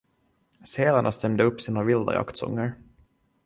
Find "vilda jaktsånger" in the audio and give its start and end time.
1.83-2.73